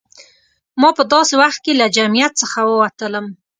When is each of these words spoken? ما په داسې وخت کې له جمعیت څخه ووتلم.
ما 0.81 0.89
په 0.97 1.03
داسې 1.13 1.33
وخت 1.41 1.59
کې 1.65 1.73
له 1.79 1.85
جمعیت 1.95 2.33
څخه 2.41 2.59
ووتلم. 2.63 3.25